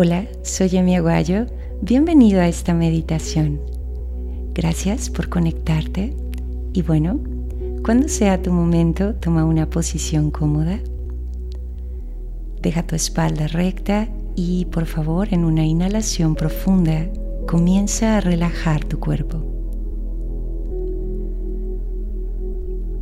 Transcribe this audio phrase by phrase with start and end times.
[0.00, 1.46] Hola, soy Emi Aguayo.
[1.82, 3.60] Bienvenido a esta meditación.
[4.54, 6.14] Gracias por conectarte
[6.72, 7.18] y bueno,
[7.84, 10.78] cuando sea tu momento, toma una posición cómoda.
[12.62, 17.10] Deja tu espalda recta y por favor en una inhalación profunda
[17.48, 19.42] comienza a relajar tu cuerpo.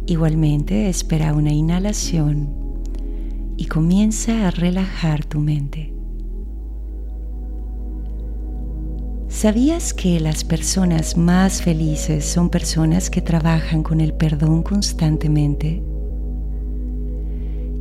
[0.07, 2.55] Igualmente espera una inhalación
[3.59, 5.96] y comienza a relajar tu mente.
[9.37, 15.83] ¿Sabías que las personas más felices son personas que trabajan con el perdón constantemente?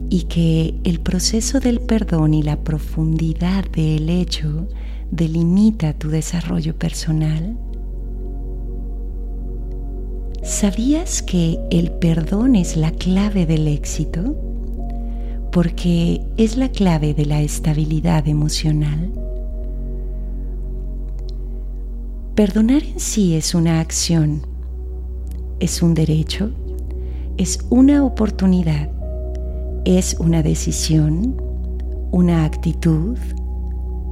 [0.09, 4.68] Y que el proceso del perdón y la profundidad del hecho
[5.12, 7.58] delimita tu desarrollo personal?
[10.44, 14.36] ¿Sabías que el perdón es la clave del éxito?
[15.53, 19.25] Porque es la clave de la estabilidad emocional.
[22.36, 24.41] Perdonar en sí es una acción,
[25.61, 26.52] es un derecho,
[27.38, 28.89] es una oportunidad,
[29.86, 31.42] es una decisión,
[32.11, 33.17] una actitud,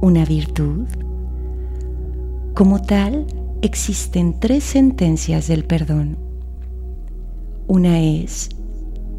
[0.00, 0.86] una virtud.
[2.54, 3.26] Como tal,
[3.60, 6.16] existen tres sentencias del perdón.
[7.66, 8.48] Una es,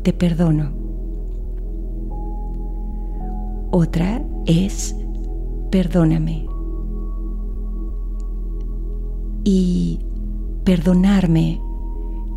[0.01, 0.71] te perdono.
[3.69, 4.95] Otra es,
[5.69, 6.54] perdóname
[9.45, 9.99] y
[10.65, 11.61] perdonarme,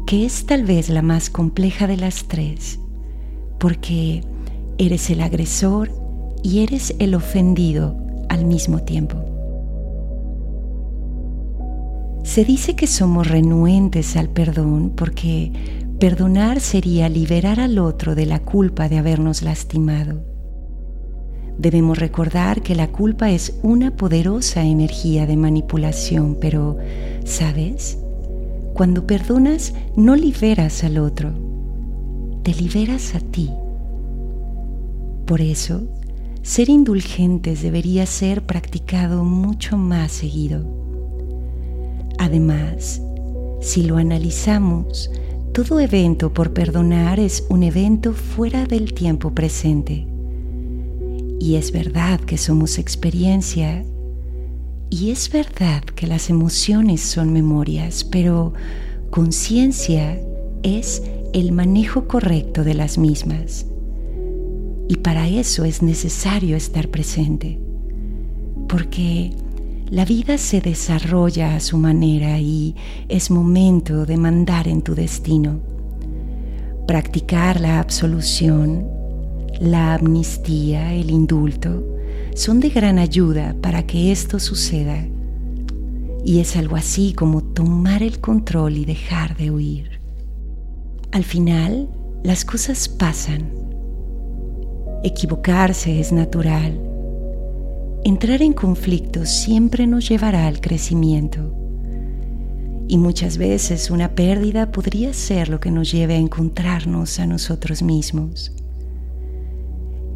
[0.06, 2.78] que es tal vez la más compleja de las tres,
[3.58, 4.22] porque
[4.76, 5.90] eres el agresor
[6.44, 7.96] y eres el ofendido
[8.28, 9.16] al mismo tiempo.
[12.22, 15.50] Se dice que somos renuentes al perdón porque
[15.98, 20.22] perdonar sería liberar al otro de la culpa de habernos lastimado.
[21.58, 26.78] Debemos recordar que la culpa es una poderosa energía de manipulación, pero,
[27.24, 27.98] ¿sabes?
[28.74, 31.32] Cuando perdonas no liberas al otro,
[32.44, 33.50] te liberas a ti.
[35.26, 35.82] Por eso,
[36.42, 40.64] ser indulgentes debería ser practicado mucho más seguido.
[42.18, 43.02] Además,
[43.60, 45.10] si lo analizamos,
[45.52, 50.06] todo evento por perdonar es un evento fuera del tiempo presente
[51.40, 53.84] y es verdad que somos experiencia
[54.90, 58.54] y es verdad que las emociones son memorias, pero
[59.10, 60.18] conciencia
[60.62, 63.66] es el manejo correcto de las mismas.
[64.88, 67.60] Y para eso es necesario estar presente,
[68.66, 69.32] porque
[69.90, 72.74] la vida se desarrolla a su manera y
[73.08, 75.60] es momento de mandar en tu destino.
[76.86, 78.97] Practicar la absolución
[79.60, 81.84] la amnistía, el indulto,
[82.34, 85.04] son de gran ayuda para que esto suceda.
[86.24, 90.00] Y es algo así como tomar el control y dejar de huir.
[91.10, 91.88] Al final,
[92.22, 93.50] las cosas pasan.
[95.02, 96.78] Equivocarse es natural.
[98.04, 101.54] Entrar en conflicto siempre nos llevará al crecimiento.
[102.88, 107.82] Y muchas veces una pérdida podría ser lo que nos lleve a encontrarnos a nosotros
[107.82, 108.52] mismos.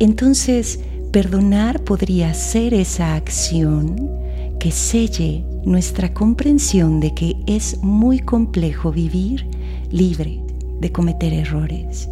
[0.02, 0.80] Entonces,
[1.12, 4.10] perdonar podría ser esa acción
[4.58, 9.46] que selle nuestra comprensión de que es muy complejo vivir
[9.92, 10.42] libre
[10.80, 12.08] de cometer errores.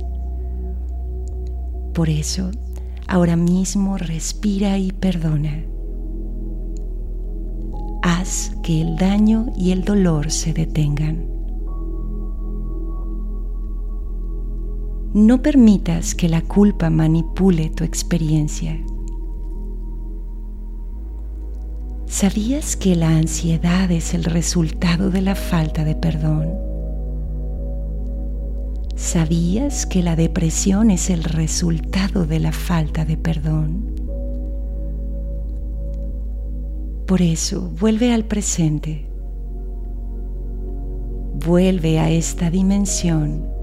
[1.93, 2.53] Por eso,
[3.09, 5.65] ahora mismo respira y perdona.
[8.03, 11.40] Haz que el daño y el dolor se detengan.
[15.13, 18.79] No permitas que la culpa manipule tu experiencia.
[22.07, 26.55] ¿Sabías que la ansiedad es el resultado de la falta de perdón?
[28.95, 33.93] ¿Sabías que la depresión es el resultado de la falta de perdón?
[37.09, 39.11] Por eso, vuelve al presente.
[41.45, 43.59] Vuelve a esta dimensión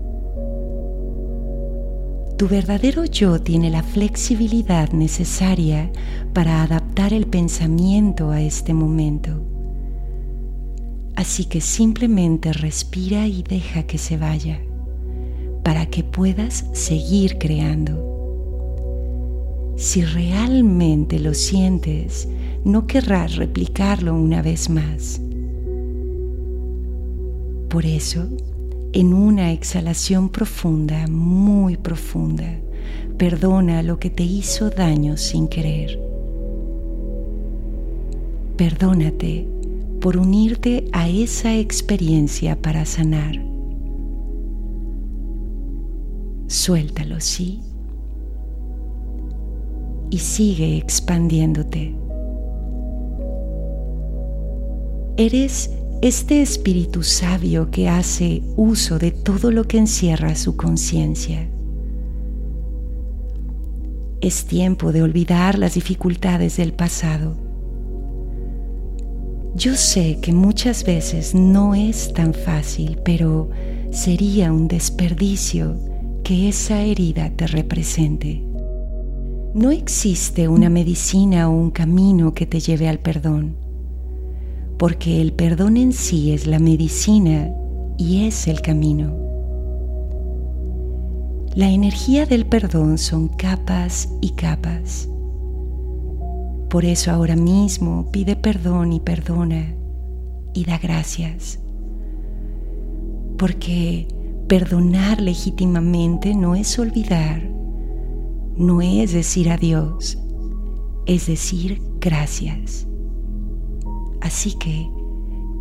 [2.37, 5.91] tu verdadero yo tiene la flexibilidad necesaria
[6.33, 9.41] para adaptar el pensamiento a este momento.
[11.15, 14.61] Así que simplemente respira y deja que se vaya
[15.63, 18.05] para que puedas seguir creando.
[19.75, 22.27] Si realmente lo sientes,
[22.63, 25.19] no querrás replicarlo una vez más.
[27.67, 28.29] Por eso,
[28.93, 32.59] en una exhalación profunda, muy profunda.
[33.17, 35.99] Perdona lo que te hizo daño sin querer.
[38.55, 39.47] Perdónate
[39.99, 43.35] por unirte a esa experiencia para sanar.
[46.47, 47.61] Suéltalo, sí.
[50.09, 51.93] Y sigue expandiéndote.
[55.17, 55.71] Eres
[56.01, 61.49] este espíritu sabio que hace uso de todo lo que encierra su conciencia.
[64.21, 67.35] Es tiempo de olvidar las dificultades del pasado.
[69.55, 73.49] Yo sé que muchas veces no es tan fácil, pero
[73.89, 75.79] sería un desperdicio
[76.23, 78.43] que esa herida te represente.
[79.55, 83.66] No existe una medicina o un camino que te lleve al perdón,
[84.77, 87.51] porque el perdón en sí es la medicina
[87.97, 89.15] y es el camino.
[91.55, 95.09] La energía del perdón son capas y capas.
[96.69, 99.73] Por eso ahora mismo pide perdón y perdona
[100.53, 101.59] y da gracias.
[103.39, 104.07] Porque
[104.47, 107.41] perdonar legítimamente no es olvidar,
[108.55, 110.19] no es decir adiós,
[111.07, 112.87] es decir gracias.
[114.21, 114.89] Así que,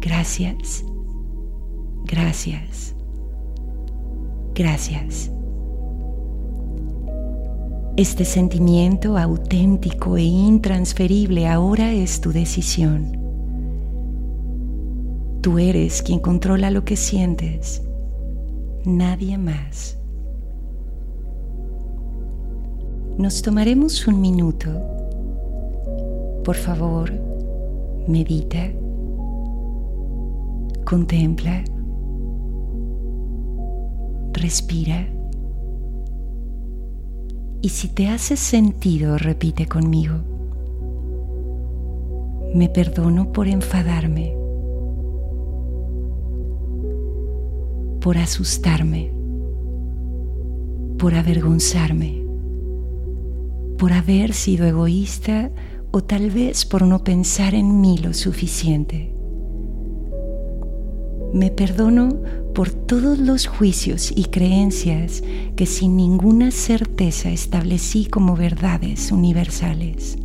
[0.01, 0.85] gracias,
[2.05, 2.95] gracias,
[4.55, 5.31] gracias.
[7.97, 13.17] Este sentimiento auténtico e intransferible ahora es tu decisión.
[15.41, 17.83] Tú eres quien controla lo que sientes,
[18.85, 19.99] nadie más.
[23.17, 24.69] Nos tomaremos un minuto.
[26.45, 27.11] Por favor,
[28.09, 28.71] medita,
[30.85, 31.65] contempla,
[34.33, 35.09] respira.
[37.63, 40.15] Y si te hace sentido, repite conmigo.
[42.55, 44.37] Me perdono por enfadarme,
[48.01, 49.13] por asustarme,
[50.99, 52.25] por avergonzarme,
[53.79, 55.51] por haber sido egoísta
[55.97, 59.15] o tal vez por no pensar en mí lo suficiente.
[61.33, 62.21] Me perdono
[62.55, 65.23] por todos los juicios y creencias
[65.57, 70.19] que sin ninguna certeza establecí como verdades universales.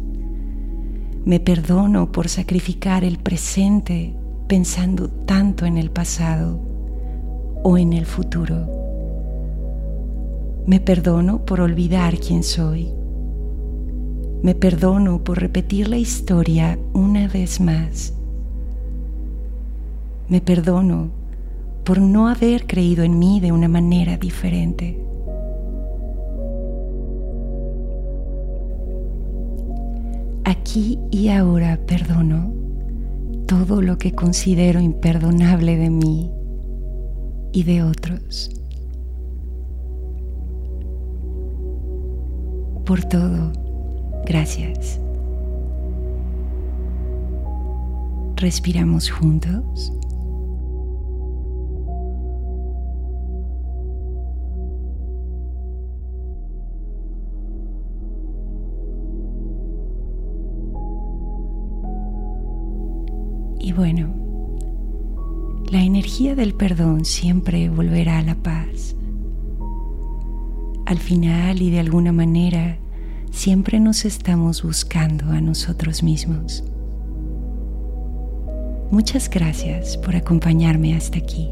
[1.24, 4.14] Me perdono por sacrificar el presente
[4.50, 6.60] pensando tanto en el pasado
[7.64, 8.68] o en el futuro.
[10.68, 13.01] Me perdono por olvidar quién soy.
[14.44, 18.12] Me perdono por repetir la historia una vez más.
[20.30, 21.12] Me perdono
[21.84, 25.00] por no haber creído en mí de una manera diferente.
[30.44, 32.52] Aquí y ahora perdono
[33.46, 36.32] todo lo que considero imperdonable de mí
[37.52, 38.50] y de otros.
[42.86, 43.61] Por todo,
[44.26, 45.00] gracias.
[48.36, 49.94] Respiramos juntos.
[63.60, 64.10] Y bueno,
[65.70, 68.96] la energía del perdón siempre volverá a la paz.
[70.88, 72.81] Al final y de alguna manera,
[73.32, 76.64] siempre nos estamos buscando a nosotros mismos.
[78.92, 81.50] Muchas gracias por acompañarme hasta aquí.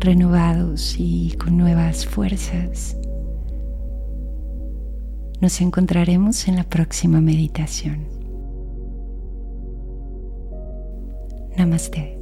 [0.00, 2.96] Renovados y con nuevas fuerzas,
[5.40, 8.06] nos encontraremos en la próxima meditación.
[11.56, 12.19] Namaste.